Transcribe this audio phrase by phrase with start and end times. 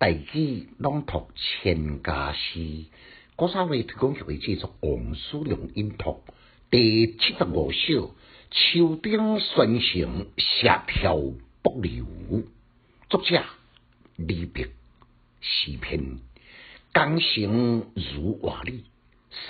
[0.00, 2.84] 大举朗读千家诗，
[3.34, 6.22] 古三位提供协会制作王叔良音读
[6.70, 7.78] 第七十五首
[8.48, 12.04] 《秋丁宣城下条北流》，
[13.10, 13.42] 作者
[14.14, 14.68] 李白。
[15.40, 16.20] 诗篇
[16.94, 18.84] 江城如画里，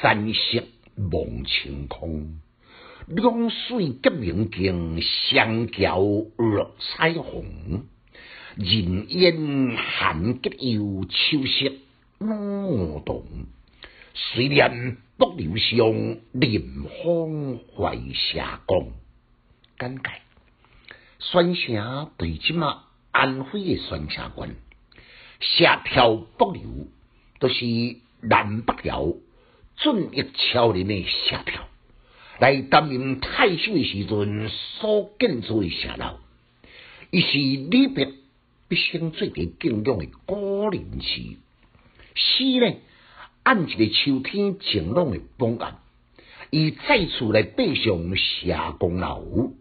[0.01, 0.65] 山色
[1.13, 2.41] 望晴空。
[3.07, 5.99] 两水结明镜，相交
[6.39, 7.85] 落彩虹。
[8.57, 11.73] 人烟寒结幽，秋色
[12.19, 13.25] 浓浓。
[14.15, 18.87] 虽念北流上，临风怀社光。
[19.79, 20.11] 简介：
[21.21, 24.57] 宣城对即马安徽的宣城县，
[25.41, 26.89] 下条北流，
[27.39, 27.65] 都是
[28.23, 29.15] 南北朝
[29.77, 31.69] 准一超人的下条，
[32.41, 36.19] 来担任太守的时阵所建造的城楼，
[37.13, 37.39] 伊是
[37.71, 38.09] 李白。
[38.69, 41.23] 毕生最为敬仰的古人诗，
[42.15, 42.77] 诗呢
[43.43, 45.79] 按一个秋天晴朗的傍晚，
[46.51, 49.53] 伊再次来爬上霞光楼，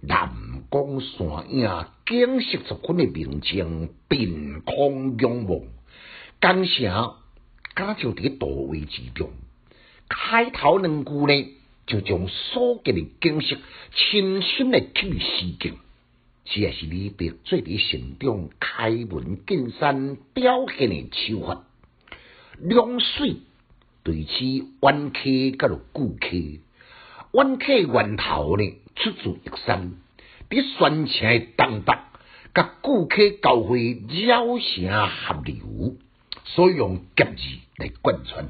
[0.00, 0.32] 南
[0.70, 1.68] 光山影，
[2.06, 5.60] 景色十分的明净，凭空仰望，
[6.40, 7.16] 江城
[7.74, 9.30] 敢就伫大位之中。
[10.08, 11.48] 开头两句呢，
[11.86, 13.58] 就将所见的景色
[13.90, 15.76] 深深的刻入诗境。
[16.44, 21.64] 这也是李白最为成长开门见山表现的手法。
[22.58, 23.36] 两水
[24.02, 25.20] 对此弯客
[25.58, 26.28] 甲着顾客，
[27.32, 29.94] 弯客源头呢出自玉山，
[30.50, 31.94] 伫宣城的东北，
[32.54, 35.96] 甲顾客交汇绕城合流，
[36.44, 37.40] 所以用结字
[37.78, 38.48] 来贯穿。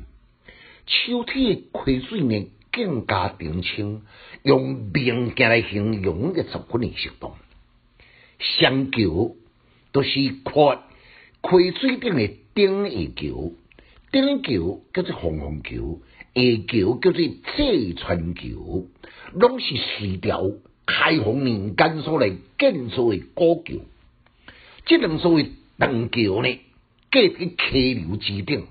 [0.86, 4.02] 秋天的溪水呢更加澄清，
[4.42, 7.32] 用明镜来形容的十分的生动。
[8.58, 9.34] 双桥
[9.92, 10.10] 都是
[10.44, 10.84] 跨
[11.42, 13.52] 溪水顶的顶下桥，
[14.12, 15.98] 顶桥叫做凤凰桥，
[16.34, 18.86] 下桥叫做济川桥，
[19.32, 20.42] 拢是四条
[20.86, 23.76] 开放年间所来建造的古桥。
[24.84, 26.60] 这两所谓长桥呢，
[27.10, 28.66] 架伫溪流之顶，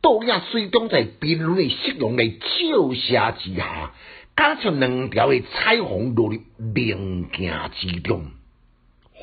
[0.00, 3.92] 倒影水中在冰冷的夕阳的照射之下，
[4.34, 8.30] 加上两条的彩虹落入明镜之中。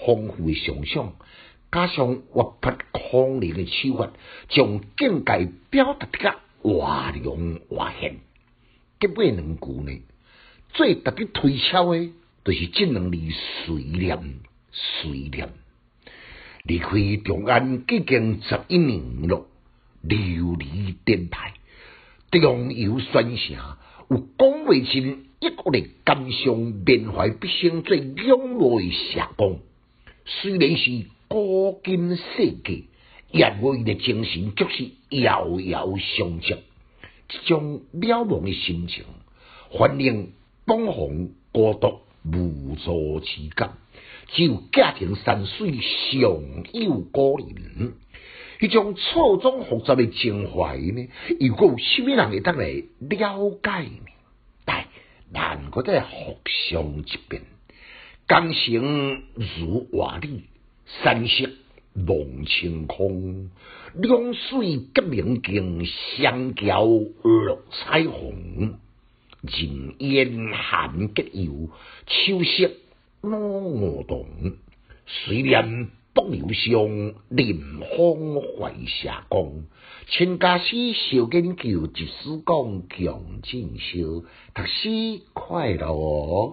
[0.05, 1.13] 丰富的想象，
[1.71, 4.11] 加上活泼空灵的手法，
[4.49, 8.17] 将境界表达得较活灵活现。
[8.99, 10.01] 结尾两句呢，
[10.73, 12.09] 最特别推敲的，
[12.45, 13.17] 就是这两字
[13.65, 14.39] 随念
[14.71, 15.49] 随念。
[16.63, 16.89] 离开
[17.25, 19.45] 长安已经十一年了，
[20.01, 23.57] 流离颠沛，中游宣城，
[24.09, 29.59] 有讲未尽一个人感伤，缅怀毕生最仰慕的社公。
[30.25, 32.23] 虽然是古今世
[32.63, 32.84] 界，
[33.31, 36.59] 也我的精神就是遥遥相接。
[37.28, 39.03] 这种渺茫的心情，
[39.78, 40.33] 反映
[40.66, 43.78] 东方孤独无助之感。
[44.29, 46.22] 只有家庭山水尚
[46.73, 47.94] 有故人，
[48.59, 51.09] 迄种错综复杂的情怀呢？
[51.39, 54.12] 如果有什么人会得来了解呢？
[54.66, 54.88] 但
[55.31, 57.44] 难过再互相一遍。
[58.25, 59.22] 江城
[59.57, 60.44] 如画里，
[60.85, 61.50] 山色
[62.07, 63.50] 望晴空。
[63.95, 68.79] 两水结明镜，相交落彩虹。
[69.41, 71.69] 人烟寒结幽，
[72.07, 72.72] 秋色
[73.22, 74.25] 浓浓浓。
[75.06, 77.62] 虽念北流上，临
[77.97, 79.66] 风怀社光。
[80.07, 84.23] 千家诗小研究，一书讲强进修，
[84.53, 86.51] 读书快乐哦。